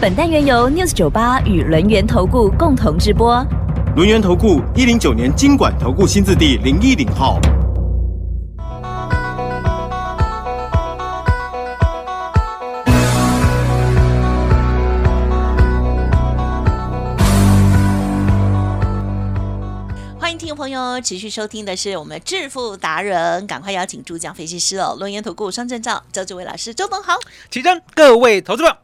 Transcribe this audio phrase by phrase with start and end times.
[0.00, 3.44] 本单元由 News 九八与轮源投顾共同直播。
[3.96, 7.40] 轮源投顾一零九年经管投顾新字第零一零号。
[20.16, 27.14] 欢迎听众朋友持续收听的是我们致富达人，赶快邀请主讲分析师哦，轮研投顾双证照周志伟老师，周董好。
[27.50, 28.78] 起真，各位投资者，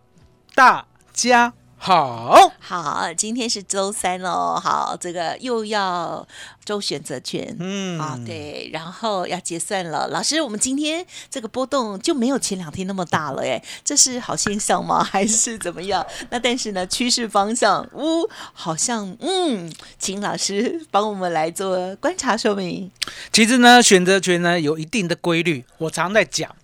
[0.57, 2.51] 大家好。
[2.59, 6.27] 好，今天是周三喽，好，这个又要
[6.65, 10.09] 周选择权，嗯啊，对，然后要结算了。
[10.09, 15.05] 老师，我们今天这个波动就没有前两天那么大了，哎，这是好现象吗？
[15.05, 16.05] 还是怎么样？
[16.31, 22.91] 那但是呢，趋势方向，呜，好像，嗯，请老师帮我们来做观察说明。
[23.33, 26.55] 其实呢，选择权呢有一定的规律，我常在讲，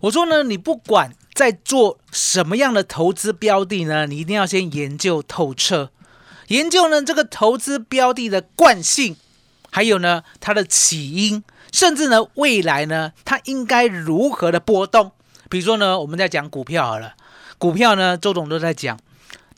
[0.00, 5.90] 我说呢，你不管在做什么样的投资标的呢，你一定要先研究透彻，
[6.48, 9.16] 研究呢这个投资标的的惯性，
[9.70, 15.12] 还有呢它的起因，甚至呢未来呢它应该如何的波动。
[15.50, 17.14] 比如说呢，我们在讲股票好了，
[17.58, 18.98] 股票呢周董都在讲，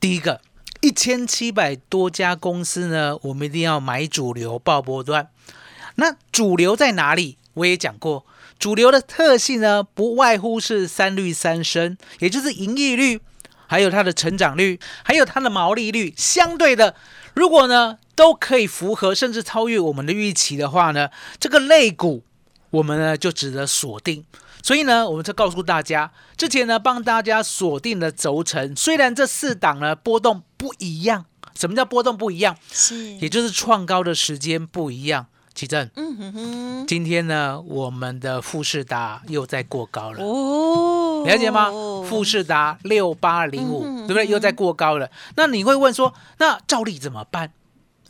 [0.00, 0.40] 第一个
[0.80, 5.28] 一千七百多家公司呢，我们一定要买主流报波段。
[5.94, 7.38] 那主流在哪里？
[7.54, 8.26] 我也讲过，
[8.58, 13.20] 主流的特性呢，不外乎是三率三升，也就是盈利率，
[13.66, 16.12] 还有它的成长率，还有它的毛利率。
[16.16, 16.94] 相对的，
[17.34, 22.24] 如果呢都可以符合甚至超越我们的预期的话呢，这个类股
[22.70, 24.24] 我们呢就值得锁定。
[24.60, 32.56] 所以呢，我们就告诉大家，之前呢帮大家锁定的轴承，虽然这四档呢波动不一样，什么叫波动不一样？
[32.72, 35.26] 是，也就是创高的时间不一样。
[35.58, 41.68] 奇正，嗯哼哼，今天呢，我们的富士达又在过高了，哦了解吗？
[42.08, 44.24] 富士达六八零五，对不对？
[44.28, 45.10] 又在过高了。
[45.34, 47.50] 那你会问说，那照例怎么办？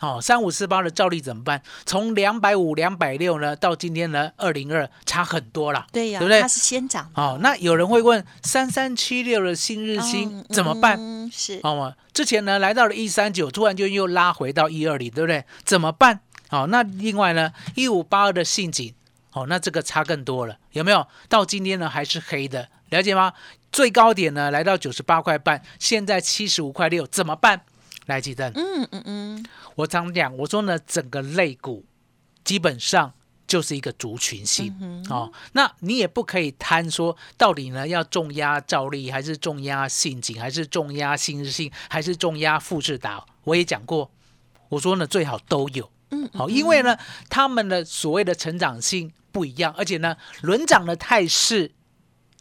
[0.01, 1.63] 哦，三五四八的照例怎么办？
[1.87, 6.47] 从两百五、两百六呢，到今天呢，二零二差很多了，对呀，对不对它？
[6.47, 10.99] 是先涨，哦，那有人会问，三三七六的新日新嗯怎么办？
[11.01, 11.95] 嗯是，好吗？
[12.13, 15.45] 之前呢来到了一三九，突然就又拉回到一二零，对不对？
[15.65, 16.21] 怎么办？
[16.49, 18.95] 好、那另外呢，一五八二的信锦，
[19.33, 21.07] 哦，那这个差更多了，有没有？
[21.29, 23.33] 到今天呢还是黑的，了解吗？
[23.71, 27.61] 最高点呢来到九十八块半，现在七十五块六，怎么办？
[28.07, 29.45] 来，记得，嗯嗯嗯，
[29.75, 31.85] 我常讲，我说呢，整个类股
[32.43, 33.13] 基本上
[33.47, 43.23] 就是一个族群性、哦，那你也不可以贪说到底呢要重压兆利，还是重压信景，还是重压新日信，还是重压富士达？
[43.45, 44.11] 我也讲过，
[44.71, 46.97] 我说呢最好都有，嗯好、因为呢
[47.29, 51.73] 他们的所谓的成长性不一样，而且呢轮涨的态势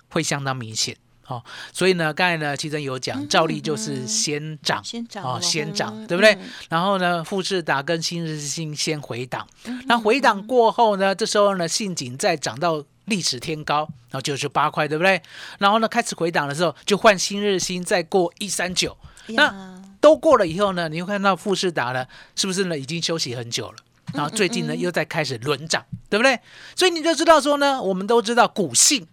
[0.10, 0.96] 会相当明显。
[1.28, 6.34] 哦，所以呢，刚才呢，其实有讲，照例就是先涨，哦，先涨哦先涨，嗯对不对？
[6.36, 6.50] 嗯。
[6.70, 13.80] 然后呢，富士达跟新日新先回档，嗯那回档过后呢，这时候呢，信锦再涨到历史天高，
[14.10, 15.22] 然后九十八块，对不对？
[15.60, 18.96] 然后呢，开始回档的时候，就换新日新再过一三九，
[19.26, 23.76] 那呀都过了以后呢，你会看到富士达呢，是不是呢已经休息很久了？
[24.14, 26.40] 然后最近呢又在开始轮涨，对不对？
[26.78, 29.06] 所以你就知道说呢，我们都知道股性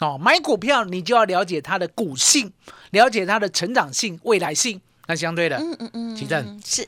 [0.00, 2.52] 哦，买股票你就要了解它的股性，
[2.90, 4.78] 了解它的成长性、未来性。
[5.06, 6.86] 那相对的，嗯嗯嗯，奇正是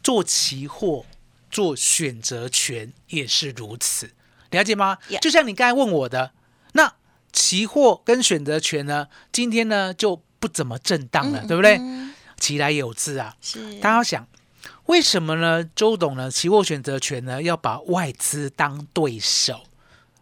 [0.00, 1.04] 做期货、
[1.50, 4.08] 做选择权也是如此，
[4.52, 6.30] 了解吗就像你刚才问我的，
[6.74, 6.94] 那
[7.32, 11.80] 期货跟选择权呢，今天呢就不怎么震荡了，对不对？
[12.42, 14.26] 嗯其来有自啊，是，大家要想，
[14.86, 15.62] 为什么呢？
[15.76, 19.60] 周董呢，期货选择权呢，要把外资当对手，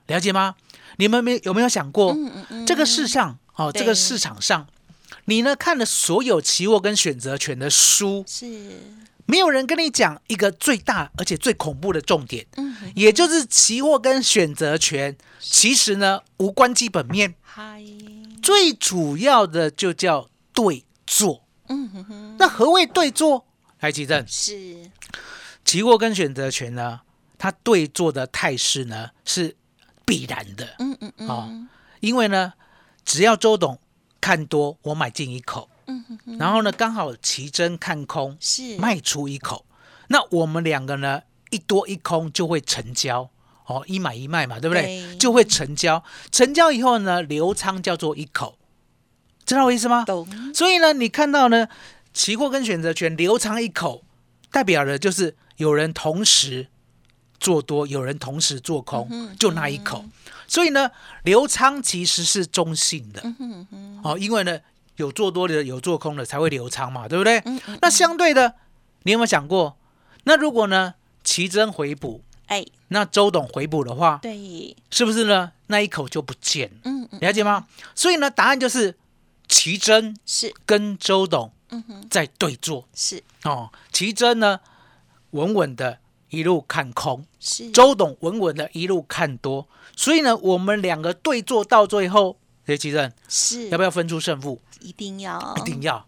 [0.07, 0.55] 了解吗？
[0.99, 3.81] 你们没有没有想过，嗯嗯嗯这个世上哦，对。
[3.81, 4.67] 这个市场上，
[5.25, 8.47] 你呢看了所有期货跟选择权的书，是，
[9.25, 17.83] 没有人跟你讲一个最大而且最恐怖的重点，嗯，也就是期货跟选择权，其实呢无关基本面，嗨，
[18.43, 21.45] 最主要的就叫对做。
[21.71, 23.47] 嗯哼哼，那何谓对做？
[23.81, 24.91] 来，奇正，是，
[25.65, 27.01] 期货跟选择权呢，
[27.39, 29.57] 它对做的态势呢是
[30.05, 31.69] 必然的，嗯嗯嗯，哦
[32.01, 32.53] 因为呢，
[33.05, 33.79] 只要周董
[34.21, 36.05] 看多，我买进一口，嗯。
[36.39, 38.77] 然后呢刚好奇珍看空，是。
[38.77, 39.65] 卖出一口，
[40.09, 43.31] 那我们两个呢一多一空就会成交。
[43.67, 44.83] 哦，一买一卖嘛，对不对？
[44.83, 45.17] 对。
[45.17, 46.03] 就会成交，
[46.33, 48.59] 成交以后呢，留仓叫做一口，
[49.51, 50.05] 知道我意思吗？
[50.05, 51.69] 懂所以呢，你看到呢，
[52.15, 54.03] 期货跟选择权流仓一口，
[54.53, 56.69] 代表的就是有人同时
[57.41, 60.05] 做多，有人同时做空，嗯就那一口。
[60.47, 60.91] 所以呢，
[61.25, 64.61] 流仓其实是中性的，嗯哦，因为呢，
[64.97, 67.43] 有做多的，有做空的才会流仓嘛，对不对？
[67.45, 68.55] 嗯那相对的，
[69.03, 69.77] 你有没有想过，
[70.25, 70.95] 那如果呢，
[71.25, 75.53] 奇珍回补，哎，那周董回补的话，对，是不是呢？
[75.69, 77.67] 那一口就不见了，嗯嗯，了解吗？
[77.95, 78.97] 所以呢，答案就是
[79.51, 83.71] 奇珍是，跟周董嗯哼，在对坐是哦。
[83.93, 84.61] 奇珍呢，
[85.33, 85.99] 稳稳的
[86.29, 89.69] 一路看空，是，周董稳稳的一路看多。
[89.97, 94.63] 所以呢，我们两个对坐到最后，谁，奇珍是要不要分出胜负？
[94.81, 96.07] 一定要，一定要。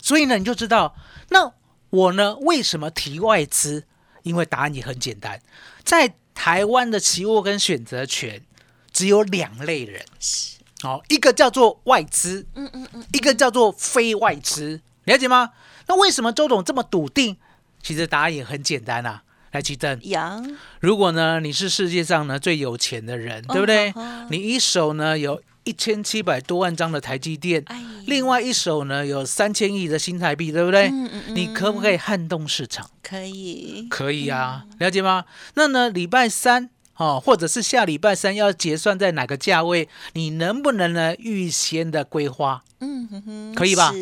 [0.00, 0.96] 所以呢，你就知道，
[1.30, 1.52] 那
[1.90, 3.84] 我呢为什么提外资？
[4.22, 5.42] 因为答案也很简单，
[5.84, 8.42] 在台湾的期货跟选择权
[8.90, 15.50] 只有两类人，是，哦，一个叫做外资，嗯嗯嗯，一个叫做非外资，了解吗？
[15.86, 17.36] 那为什么周董这么笃定？
[17.82, 19.22] 其实答案也很简单啊。
[19.52, 23.94] 来，奇正，羊如果呢你是世界上呢最有钱的人，对不对？
[24.28, 30.88] 你一手呢有一千七百多万张的台积电，哎，另外一手呢有三千亿的新台币，对不对？
[30.88, 32.90] 嗯嗯嗯你可不可以撼动市场？
[33.00, 35.24] 可以，可以啊，了解吗？
[35.54, 39.88] 那呢，礼拜三哦，或者是下礼拜三要结算在哪个价位？
[40.12, 42.62] 你能不能呢预先的规划？
[42.80, 43.92] 嗯哼哼，可以吧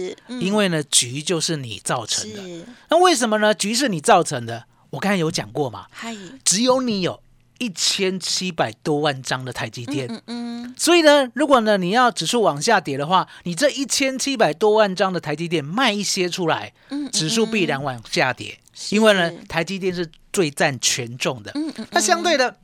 [0.40, 2.66] 因为呢，局就是你造成的。
[2.90, 3.54] 那为什么呢？
[3.54, 4.64] 局是你造成的？
[4.90, 7.22] 我刚才有讲过嘛，嗨，只有你有
[7.58, 10.06] 一千七百多万张的台积电。
[10.10, 18.58] 嗯嗯，所以呢，如果呢你要指数往下跌的话，你这一千七百多万张的台积电卖一些出来，嗯指数必然往下跌，
[18.90, 21.52] 因为呢台积电是最占权重的。
[21.54, 22.54] 嗯嗯，那相对的，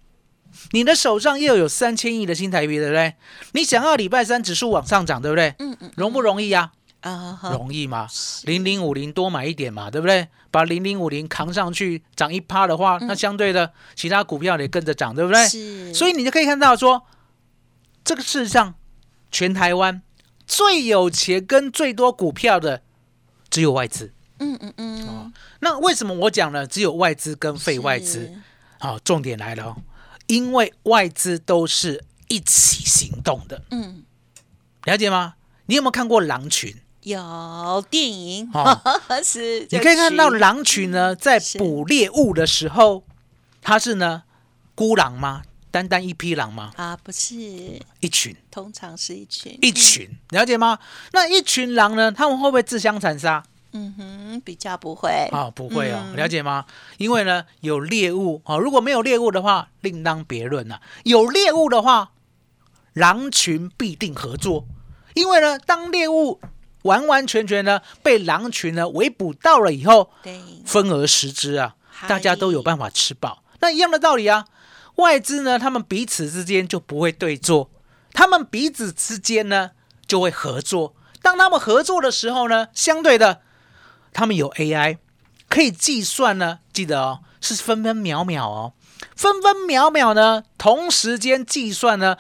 [0.73, 3.15] 你的手上又有三千亿的新台币，对不对？
[3.53, 5.55] 你想要礼拜三指数往上涨，对不对？
[5.59, 6.71] 嗯嗯容不容易呀、
[7.01, 8.07] 啊，哈容易吗？
[8.45, 10.29] 零零五零多买一点嘛，对不对？
[10.51, 15.47] 把零零五零扛上去，涨一趴的话，那相对的其他股票也跟着涨，对不对？
[15.49, 17.03] 是，所以你就可以看到说，
[18.05, 18.75] 这个世上
[19.31, 20.01] 全台湾
[20.47, 22.83] 最有钱跟最多股票的
[23.51, 24.13] 只有外资。
[24.39, 28.21] 嗯嗯嗯，哦那为什么我讲呢只有外资跟非外资？
[28.21, 28.35] 是，
[28.79, 29.77] 好、重点来了哦，
[30.29, 34.05] 因为外资都是一起行动的，嗯，
[34.85, 35.35] 了解吗？
[35.67, 36.75] 你有没有看过狼群？
[37.03, 38.81] 有电影，哦
[39.25, 43.05] 是，你可以看到狼群呢，在捕猎物的时候，
[43.63, 44.23] 它是呢
[44.75, 45.43] 孤狼吗？
[45.71, 46.73] 单单一匹狼吗？
[46.77, 47.35] 啊，不是，
[48.01, 50.79] 一群通常是一群，一群，了解吗？
[51.13, 53.43] 那一群狼呢，他们会不会自相残杀？
[53.73, 56.65] 嗯哼，比较不会，啊、不会哦，嗯了解吗？
[56.97, 62.13] 因为呢有猎物哦，如果没有猎物的话，另当别论了、有猎物的话，
[62.95, 64.67] 狼群必定合作，
[65.15, 66.41] 因为呢，当猎物
[66.83, 71.77] 完完全全呢被狼群呢围捕到了以后，对，分而食之啊，
[72.09, 73.43] 大家都有办法吃饱。
[73.61, 74.47] 那一样的道理啊，
[74.97, 77.71] 外资呢，他们彼此之间就不会对坐，
[78.13, 79.73] 他们彼此之间呢
[80.07, 80.95] 就会合作。
[81.21, 83.43] 当他们合作的时候呢，相对的，
[84.13, 84.99] 他们有 AI
[85.49, 88.73] 可以计算呢，记得哦，是分分秒秒哦，
[89.17, 92.17] 分分秒秒呢，同时间计算呢，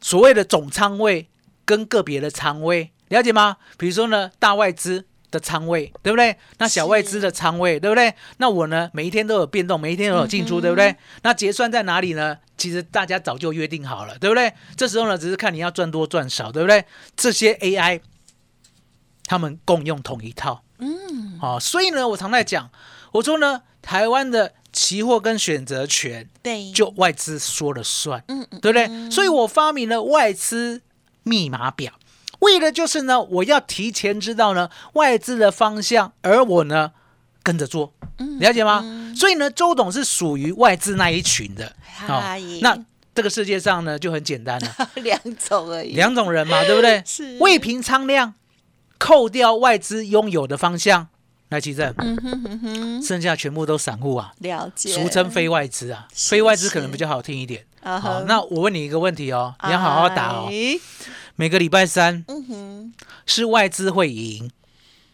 [0.00, 1.28] 所谓的总仓位
[1.64, 3.56] 跟个别的仓位，了解吗？
[3.76, 6.36] 比如说呢，大外资的仓位，对不对？
[6.58, 8.14] 那小外资的仓位，对不对？
[8.36, 10.94] 那我呢，每一天都有变动，每一天都有进出，对不对？
[11.22, 12.38] 那结算在哪里呢？
[12.58, 14.52] 其实大家早就约定好了，对不对？
[14.76, 16.84] 这时候呢，只是看你要赚多赚少，对不对？
[17.16, 18.00] 这些 AI
[19.26, 22.70] 他们共用同一套，嗯，哦，所以呢，我常在讲，
[23.12, 29.10] 我说呢，台湾的期货跟选择权对，就外资说了算，嗯嗯，对不对？
[29.10, 30.82] 所以我发明了外资
[31.22, 31.92] 密码表，
[32.40, 36.92] 为的就是呢，我要提前知道呢外资的方向，而我呢
[37.42, 37.92] 跟着做，
[38.40, 38.84] 了解吗？
[39.16, 41.74] 所以呢，周董是属于外资那一群的，
[42.06, 42.20] 好
[42.60, 42.76] 那
[43.14, 47.02] 这个世界上呢就很简单了， 两种而已，两种人嘛，对不对？
[47.06, 47.36] 是。
[47.40, 48.32] 未平仓量，
[49.02, 51.08] 扣掉外资拥有的方向，
[51.48, 57.66] 来齐正，嗯哼哼哼，剩下全部都散户啊，了解，俗称非外资啊，是非外资可能比较好听一点。
[57.82, 60.46] 啊好，那我问你一个问题哦，你要好好答哦。
[60.48, 60.78] 哎。
[61.34, 62.94] 每个礼拜三嗯哼，
[63.26, 64.48] 是外资会赢，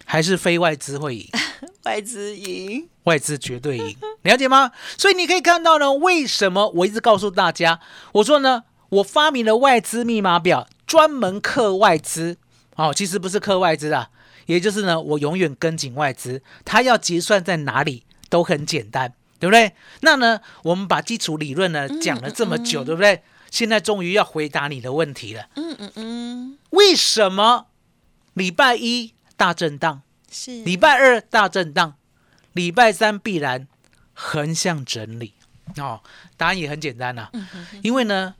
[0.04, 1.26] 还是非外资会赢？
[1.84, 4.72] 外资赢，外资绝对赢， 了解吗？
[4.98, 7.80] 所以你可以看到呢，为什么我一直告诉大家，
[8.12, 12.36] 我说呢，我发明了外资密码表，专门克外资。
[12.78, 14.08] 哦，其实不是克外资啊，
[14.46, 19.72] 也就是呢，我永远跟紧外资，它要结算在哪里都很简单，对不对？
[20.02, 23.22] 那呢，我们把基础理论呢讲了这么久，对不对？
[23.50, 25.48] 现在终于要回答你的问题了。
[25.56, 27.66] 嗯嗯嗯，为什么
[28.34, 31.94] 礼拜一大震荡，是礼拜二大震荡，
[32.52, 33.66] 礼拜三必然
[34.14, 35.34] 横向整理？
[35.78, 36.00] 哦，
[36.36, 37.28] 答案也很简单呐、
[37.82, 38.34] 因为呢，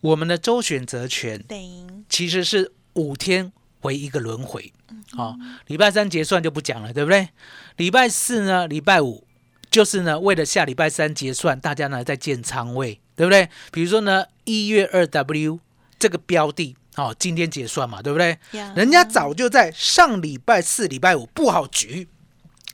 [0.00, 1.66] 我们的周选择权对，
[2.08, 4.72] 其实是五天为一个轮回。
[5.16, 7.28] 哦、礼拜三结算就不讲了，对不对？
[7.76, 9.26] 礼拜四呢，礼拜五
[9.70, 13.48] 就是呢，为了下礼拜三结算，大家呢在建仓位，对不对？
[13.72, 15.58] 比如说呢，一月二 W
[15.98, 18.38] 这个标的，哦，今天结算嘛，对不对？
[18.52, 22.08] 呀人家早就在上礼拜四、礼拜五布好局，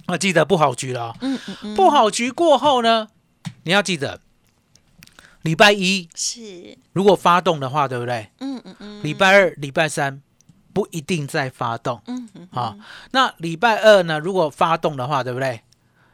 [0.06, 1.16] 啊，记得布好局了、哦。
[1.20, 3.08] 嗯嗯嗯，布好局过后呢，
[3.64, 4.20] 你要记得，
[5.42, 8.30] 礼拜一是，如果发动的话，对不对？
[8.40, 10.20] 嗯嗯嗯，礼拜二、礼拜三
[10.76, 12.76] 不一定在发动嗯嗯啊。
[13.12, 14.18] 那礼拜二呢？
[14.18, 15.62] 如果发动的话，对不对？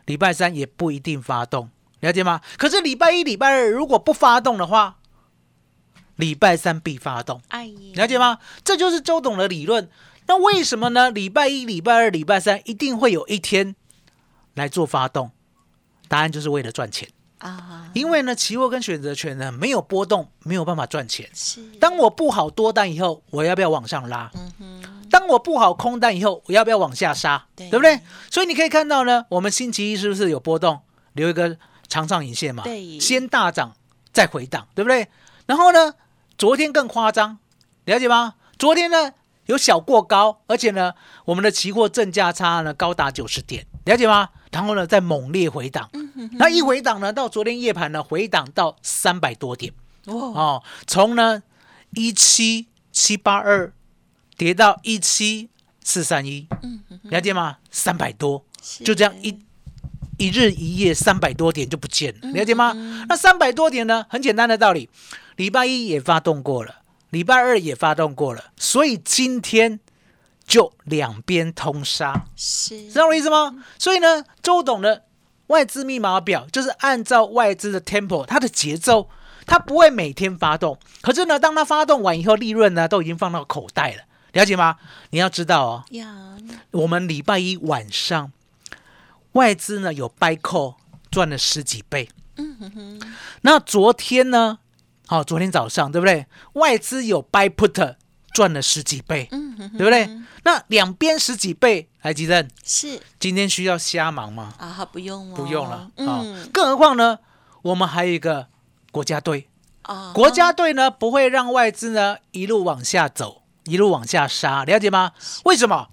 [0.06, 2.40] 礼拜三也不一定发动，了解吗？
[2.56, 4.98] 可是礼拜一、礼拜二如果不发动的话，
[6.14, 8.38] 礼拜三必发动，哎呀，了解吗？
[8.62, 9.90] 这就是周董的理论。
[10.28, 11.10] 那为什么呢？
[11.10, 13.74] 礼拜一、礼拜二、礼拜三一定会有一天
[14.54, 15.32] 来做发动？
[16.06, 17.08] 答案就是为了赚钱。
[17.42, 21.28] 啊，因为呢，期货跟选择权呢没有波动，没有办法赚钱。
[21.34, 24.30] 是，当我布好多单以后，我要不要往上拉？
[24.34, 27.44] 嗯哼，当我布好空单以后，我要不要往下杀？
[27.56, 28.00] 对不对？
[28.30, 30.80] 所以你可以看到呢，我们星期一是不是有波动，
[31.14, 31.56] 留一个
[31.88, 32.62] 长上影线嘛？
[32.62, 33.74] 对先大涨
[34.12, 35.08] 再回档，对不对？
[35.46, 35.94] 然后呢，
[36.38, 37.38] 昨天更夸张，
[37.86, 38.34] 了解吗？
[38.56, 39.12] 昨天呢
[39.46, 40.92] 有小过高，而且呢，
[41.24, 44.28] 我们的期货正价差呢高达九十点，了解吗？
[44.52, 45.90] 然后呢，再猛烈回档，
[46.32, 49.72] 那一回档呢，到昨天夜盘呢回档到三百多点。
[50.04, 51.42] 哦，从呢
[51.92, 53.72] 一七七八二
[54.36, 55.48] 跌到一七
[55.84, 56.48] 四三一，
[57.04, 57.58] 了解吗？
[57.70, 58.44] 三百多，
[58.84, 59.38] 就这样一
[60.18, 62.72] 一日一夜三百多点就不见了，了解吗？
[63.08, 64.88] 那三百多点呢，很简单的道理，
[65.36, 69.80] 礼拜一也发动过了，礼拜二也发动过了，所以今天
[70.44, 72.26] 就两边通杀。
[72.36, 73.64] 是，知道我意思吗？
[73.78, 75.04] 所以呢，周董的
[75.48, 79.08] 外资密码表就是按照外资的 tempo，它的节奏，
[79.46, 80.78] 它不会每天发动。
[81.00, 84.76] 可是呢，当它发动完以后，利润呢都已经放到口袋了，了解吗？
[85.10, 86.36] 你要知道哦，呀，
[86.70, 88.32] 我们礼拜一晚上
[89.32, 90.76] 外资呢有 buy call
[91.10, 92.08] 赚了十几倍。
[92.36, 94.58] 嗯哼哼，那昨天呢？
[95.06, 96.26] 好、昨天早上对不对？
[96.54, 97.96] 外资有 buy put
[98.32, 100.08] 赚了十几倍，嗯哼哼，对不对？
[100.44, 104.54] 那两边十几倍，来吉正，是今天需要瞎忙吗？
[104.58, 107.18] 啊，不用了，不用了啊、嗯，更何况呢，
[107.62, 108.48] 我们还有一个
[108.90, 109.48] 国家队，
[109.82, 115.12] 啊，国家队呢不会让外资呢一路往下走，一路往下杀，了解吗？
[115.44, 115.88] 为什么？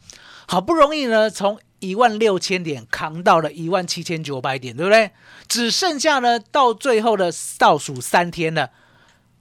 [0.48, 5.12] 好不容易呢从一万六千点扛到了一万七千九百点，对不对？
[5.48, 8.72] 只剩下呢到最后的倒数三天了，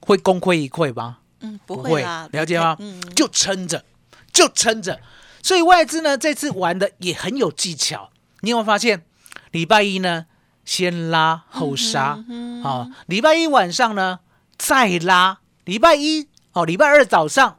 [0.01, 1.18] 会功亏一篑吗？
[1.41, 2.75] 嗯，不会啦，了解吗？
[2.79, 3.83] 嗯，就撑着，
[4.31, 4.99] 就撑着。
[5.41, 8.09] 所以外资呢这次玩的也很有技巧。
[8.41, 9.03] 你有没有发现，
[9.51, 10.25] 礼拜一呢
[10.65, 14.19] 先拉后杀，嗯哦、礼拜一晚上呢
[14.57, 17.57] 再拉，礼拜一哦，礼拜二早上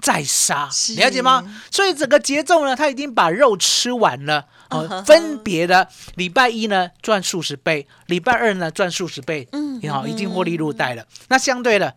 [0.00, 1.44] 再杀是，了解吗？
[1.70, 4.46] 所以整个节奏呢，他已经把肉吃完了。
[4.70, 11.04] 哦分别的礼拜一呢赚数十倍，礼拜二呢赚数十倍，嗯你好，已经获利入袋了。
[11.28, 11.94] 那相对的，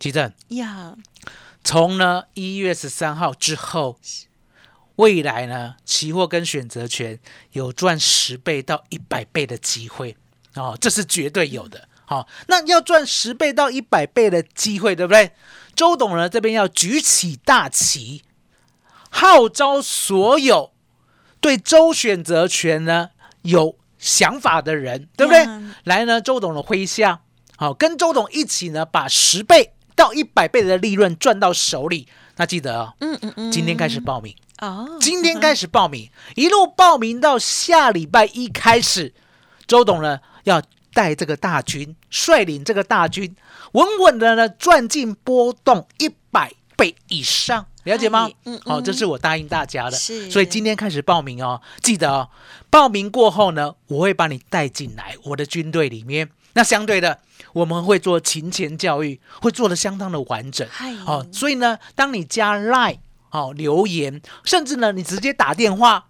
[0.00, 0.96] 奇正，呀，
[1.62, 4.00] 从呢一月十三号之后，
[4.96, 7.20] 未来呢期货跟选择权
[7.52, 10.16] 有赚十倍到一百倍的机会
[10.54, 11.86] 哦，这是绝对有的。
[12.06, 15.32] 好、那要赚十倍到一百倍的机会，对不对？
[15.76, 18.24] 周董呢这边要举起大旗，
[19.10, 20.72] 号召所有
[21.40, 23.10] 对周选择权呢
[23.42, 25.44] 有想法的人，对不对？
[25.44, 27.20] 呀来呢，周董的麾下，
[27.56, 32.08] 好，跟周董一起呢，把十倍到一百倍的利润赚到手里。
[32.36, 39.12] 那记得哦，嗯嗯嗯，今天开始报名，哦，今天开始报名，一路报名到下礼拜一开始，
[39.66, 40.62] 周董呢要
[40.94, 43.36] 带这个大军，率领这个大军，
[43.72, 48.60] 稳稳的呢赚进波动一百倍以上，了解吗哎嗯？
[48.64, 52.30] 好、嗯这是我答应大家的，是所以今天开始报名哦，记得哦，
[52.70, 56.30] 报名过后呢，我会把你带进来我的军队里面。
[56.60, 57.18] 那相对的，
[57.54, 60.68] 我们会做勤前教育，会做的相当的完整。
[60.70, 62.98] 嗨好、所以呢，当你加 Line
[63.30, 66.08] 好、留言，甚至呢你直接打电话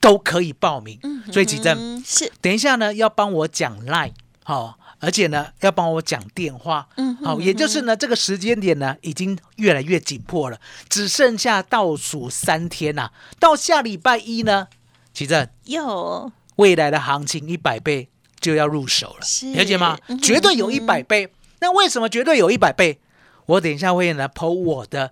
[0.00, 0.98] 都可以报名。
[1.30, 4.10] 所以启正，嗯是等一下呢要帮我讲 Line
[4.42, 6.88] 好、而且呢要帮我讲电话。
[6.96, 14.66] 嗯好，也就是呢这个时间点呢已经越来越紧迫了，只剩下倒数三天呐、到下礼拜一呢，
[15.14, 18.08] 其正有未来的行情一百倍
[18.42, 20.18] 就要入手了，了解吗嗯？
[20.20, 21.32] 绝对有一百倍。
[21.60, 22.98] 那为什么绝对有一百倍？
[23.46, 25.10] 我等一下会来剖我的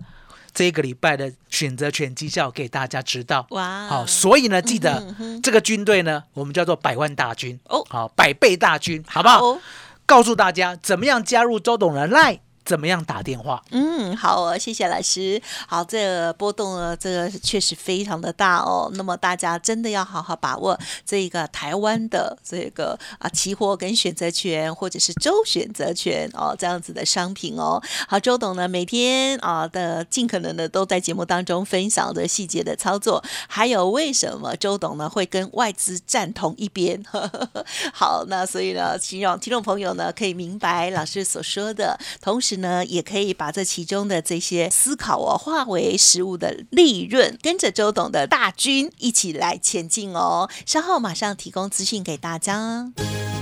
[0.53, 3.47] 这个礼拜的选择权绩效给大家知道。
[3.49, 9.43] 哇好，所以呢，记嗯得这个军队呢，我们叫做百万大军哦好，百倍大军，好不好？
[9.43, 9.59] 哦
[10.03, 12.39] 告诉大家怎么样加入周董的 Line，
[12.71, 13.61] 怎么样打电话。
[13.71, 15.41] 嗯，好哦，谢谢老师。
[15.67, 18.89] 好，这个波动呢，这个确实非常的大哦。
[18.93, 27.83] 那么大家真的要好好把握这个台湾的这个啊期货跟选择权，或者是周选择权哦这样子的商品哦。
[28.07, 37.03] 好，周董呢每天啊的尽可能的都在节目当中分享的细节的操作，还有为什么周董呢会跟外资站同一边。
[37.91, 50.49] 好，那所以呢，希望听众朋友呢可以明白老师所说的，同时，也可以把这其中的这些思考哦，化为实物的利润，跟着周董的大军一起来前进哦。
[50.65, 52.91] 稍后马上提供资讯给大家。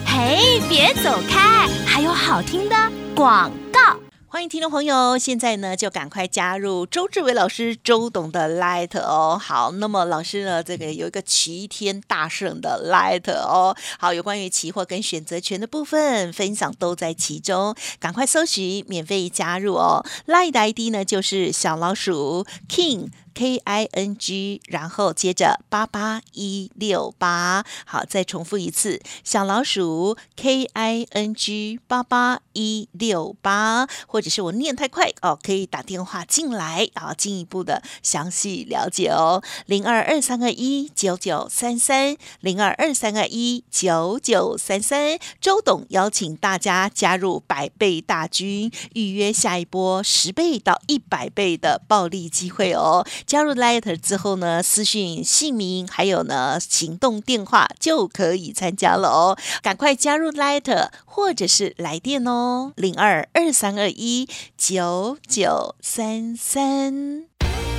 [0.05, 2.75] 嘿，别走开，还有好听的
[3.15, 4.08] 广告。
[4.31, 9.41] 欢迎听众朋友，现在呢就赶快加入周志伟老师周董的 Light 哦。
[9.41, 13.75] 好，那么老师呢，这个有一个齐天大圣的 Light 哦。
[13.97, 20.05] 好，有关于期货跟选择权的部分分享都在其中，赶快搜寻免费加入哦。
[20.27, 23.07] Light 的 ID 呢就是小老鼠 King。
[23.39, 53.07] K I N G，然后接着八八一六八，好，再重复一次，小老鼠 K I N G 八八一六八，或者是我念太快哦，可以打电话进来啊，进一步的详细了解哦，零二二三二一九九三三，零二二三二一九九三三，周董邀请大家加入百倍大军，预约下一波十倍到一百倍的暴利机会哦。
[53.29, 59.37] 加入 Light 之后呢，私讯姓名还有呢行动电话就可以参加了哦。
[59.61, 67.25] 赶快加入 Light 或者是来电哦，零二二三二一九九三三。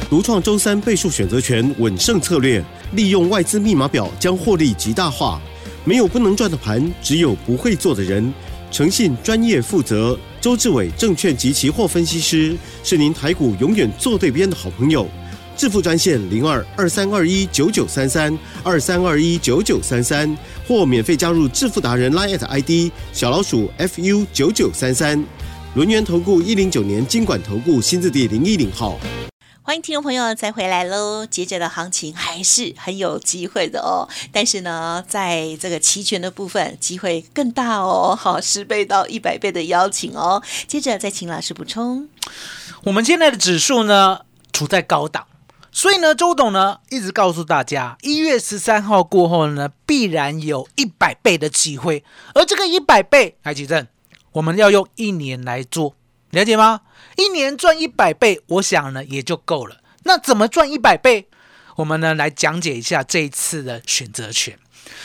[0.08, 5.40] 独创周三倍数选择权稳胜策略，利用外资密码表将获利极大化。
[5.84, 8.32] 没有不能赚的盘，只有不会做的人。
[8.70, 15.08] 诚信、专业、负责，周志伟证券及期货分析师是您台股永远做对边的好朋友。
[15.60, 20.34] 致富专线零二二三二一九九三三二三二一九九三三，
[20.66, 25.22] 或免费加入致富达人 Line at ID 小老鼠 fu 九九三三。
[25.74, 28.98] 轮源投顾一零九年经管投顾新字第零一零号。
[29.60, 31.26] 欢迎听众朋友再回来喽！
[31.26, 40.42] 接着的行情还是很有机会的哦，但是呢，在这个期权的部分，机会更大哦，好，十倍到一百倍的邀请哦。
[40.66, 42.08] 接着再请老师补充。
[42.84, 44.20] 我们现在的指数呢
[44.50, 45.26] 处在高档，
[45.72, 52.04] 所以呢，周董呢一直告诉大家，一月十三号过后呢，必然有一百倍的机会，
[52.34, 53.86] 而这个一百倍，海奇正，
[54.32, 55.94] 我们要用一年来做，
[56.30, 56.80] 了解吗？
[57.16, 59.76] 一年赚一百倍，我想呢也就够了。
[60.04, 61.28] 那怎么赚一百倍？
[61.76, 64.58] 我们呢来讲解一下这一次的选择权。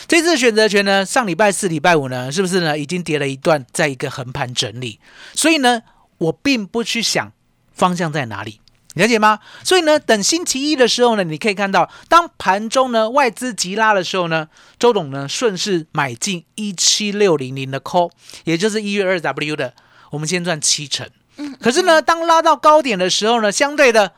[0.08, 5.00] 这次选择权呢，上礼拜四、礼拜五呢，是不是呢已经跌了一段，在一个横盘整理？
[5.34, 5.84] 所以呢，
[6.18, 7.32] 我并不去想
[7.72, 8.62] 方向在哪里，
[8.96, 9.40] 了解吗？
[9.64, 14.48] 所以呢，等星期一的时候呢，你可以看到，当盘中呢外资急拉的时候呢，
[14.80, 18.10] 周董呢顺势买进一七六零零的 call，
[18.46, 19.74] 也就是一月二 W 的，
[20.12, 21.08] 我们先赚七成。
[21.60, 24.14] 可是呢，当拉到高点的时候呢，相对的，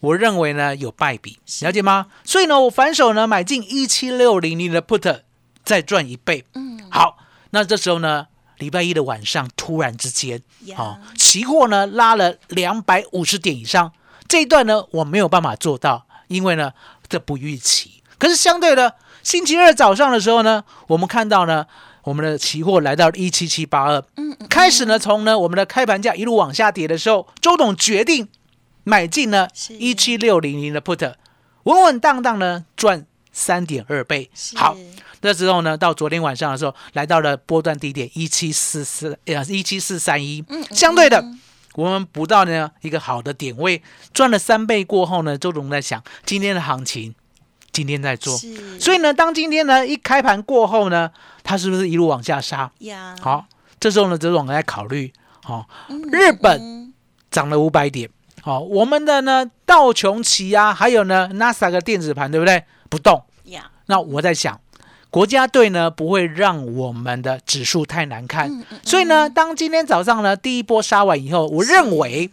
[0.00, 2.06] 我认为呢有败笔，了解吗？
[2.24, 5.20] 所以呢，我反手呢买进一七六零零的 put，
[5.62, 6.44] 再赚一倍。
[6.54, 7.18] 嗯，好，
[7.50, 8.26] 那这时候呢，
[8.58, 13.92] 礼拜一的晚上突然之间，呀好、期货呢拉了两百五十点以上，
[14.30, 16.72] 这一段呢我没有办法做到，因为呢
[17.08, 18.02] 这不预期。
[18.16, 21.66] 可是相对的，星期二早上的时候呢，我们看到呢。
[22.02, 28.26] 我们的期货来到一七七八二，嗯，开始呢，从呢我们的开盘价一路往下跌的时候，周董决定
[28.84, 29.46] 买进呢
[29.78, 31.12] 一七六零零的 put，
[31.64, 34.30] 稳稳当当呢赚三点二倍。
[34.54, 34.74] 好，
[35.20, 41.22] 那时候呢，到昨天晚上的时候，来到了波段低点一七四四呃一七四三一，相对的。
[41.80, 47.14] 我们不到呢一个好的点位，赚了三倍过后呢，周董在想今天的行情，
[47.72, 48.36] 今天在做，
[48.78, 51.10] 所以呢，当今天呢一开盘过后呢，
[51.42, 52.70] 它是不是一路往下杀？
[52.80, 53.46] 呀，好，
[53.78, 55.10] 这时候呢，周董在考虑，
[55.42, 55.66] 好、
[56.12, 56.92] 日本嗯
[57.30, 58.10] 涨了五百点，
[58.42, 62.62] 好、我们的呢道琼奇啊，还有呢 NASA 的电子盘，对不对？
[62.90, 63.24] 不动。
[63.44, 64.60] 呀，那我在想，
[65.10, 72.30] 国家队呢不会让我们的指数太难看，所以呢，当今天早上呢第一波杀完以后，我认为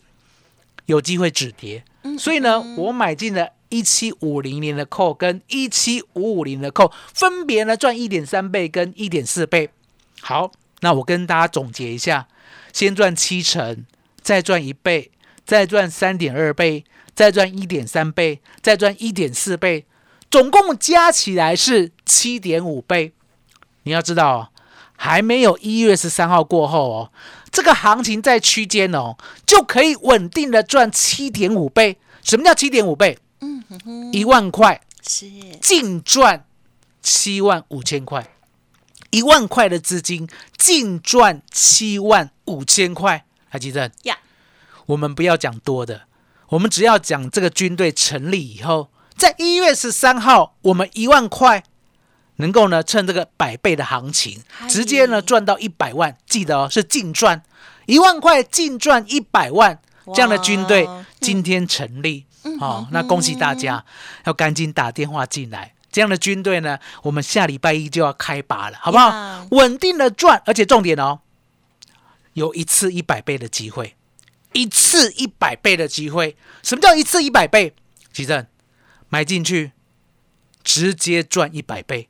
[0.85, 1.83] 有机会止跌，
[2.19, 9.69] 所以呢，我买进了一七五零年的扣跟一七五五零的扣，分别呢赚一点三倍跟一点四倍。
[10.21, 12.27] 好，那我跟大家总结一下，
[12.71, 13.85] 先赚七成，
[14.21, 15.09] 再赚一倍，
[15.45, 16.85] 再赚三点二倍，
[17.15, 19.85] 再赚一点三倍，再赚一点四倍。
[20.29, 23.13] 总共加起来是七点五倍。
[23.83, 24.51] 你要知道，
[24.97, 27.11] 还没有一月十三号过后哦，
[27.51, 31.97] 这个行情在区间哦，就可以稳定的赚七点五倍。
[32.21, 33.17] 什么叫七点五倍？
[33.39, 35.29] 嗯哼哼，一万块是
[35.61, 36.45] 净赚
[37.01, 38.29] 七万五千块，
[39.11, 43.25] 一万块的资金净赚七万五千块。
[43.47, 44.17] 还记得呀？
[44.87, 46.01] 我们不要讲多的，
[46.49, 48.89] 我们只要讲这个军队成立以后。
[49.17, 51.63] 在一月十三号，我们一万块
[52.36, 56.15] 能够呢，趁这个百倍的行情，直接呢赚到一百万。
[56.27, 57.41] 记得哦，是净赚
[57.88, 59.80] 一万块，净赚一百万。
[60.13, 60.88] 这样的军队
[61.19, 62.25] 今天成立，
[62.62, 63.84] 好，那恭喜大家，
[64.23, 65.73] 要赶紧打电话进来。
[65.91, 69.45] 这样的军队呢，我们下礼拜一就要开拔了，好不好？
[69.51, 71.19] 稳定的赚，而且重点哦，
[72.34, 73.97] 有一次一百倍的机会，
[74.53, 76.38] 一次一百倍的机会。
[76.63, 77.73] 什么叫一次一百倍？
[78.13, 78.45] 奇正。
[79.09, 79.71] 买进去，
[80.63, 82.09] 直接赚一百倍，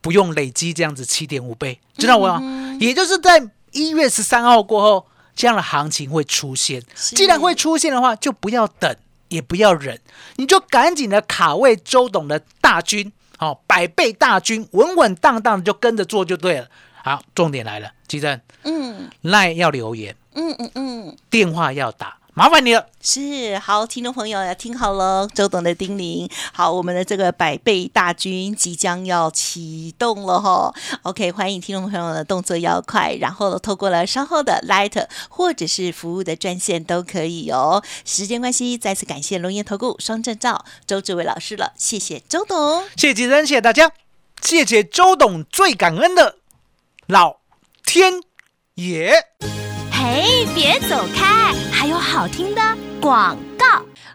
[0.00, 2.76] 不用累积这样子七点五倍，知道我吗？
[2.80, 6.82] 也就是在一月十三号过后，这样的行情会出现。
[6.94, 8.94] 既然会出现的话，就不要等，
[9.28, 10.00] 也不要忍，
[10.36, 16.68] 你就赶紧的卡位周董的大军，好，百倍大军，稳稳当当的就跟着做就对了。
[17.02, 22.16] 好，重点来了，基正，嗯，赖要留言，嗯嗯嗯，电话要打。
[22.38, 26.30] 麻烦你了，是好，听众朋友要听好了，周董的叮咛。
[26.52, 30.70] 好，我们的这个百倍大军即将要启动了哈。
[31.00, 37.82] OK，欢迎听众朋友的动作要快，然后透过了稍后的 Light 或者是服务的专线都可以哦。
[38.04, 43.90] 时间关系，再次感谢龙岩投顾双证照周志伟老师了，谢谢周董，谢谢吉生，谢谢大家，
[44.42, 46.36] 谢谢周董，最感恩的
[47.06, 47.38] 老
[47.82, 48.20] 天
[48.74, 49.24] 爷。
[50.08, 52.62] 哎，别走开，还有好听的
[53.00, 53.36] 广。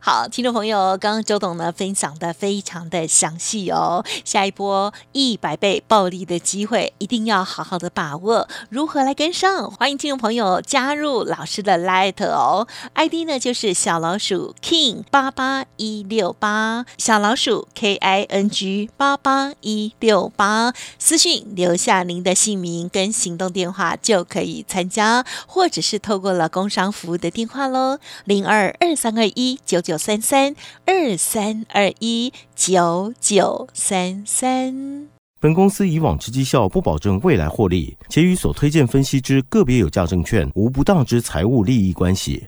[0.03, 4.03] 好，听众朋友，刚刚周董呢分享的非常的详细哦。
[4.25, 8.47] 下一波一百倍暴利的机会，一定要好好的把握。
[8.69, 9.69] 如何来跟上？
[9.69, 29.90] 欢迎听众朋友加入老师的 Light 哦，ID 呢就是小老鼠 King 八八一六八，小老鼠 K I N G 八八一六八，私讯留下您的姓名跟行动电话就可以参加，或者是透过了工商服务的电话喽，零二二三二一九九。
[29.91, 35.09] 九三三二三二一九九三三。
[35.41, 42.47] 本公司以往之绩效不保证未来获利，且与所推荐分析之个别有价证券无不当之财务利益关系。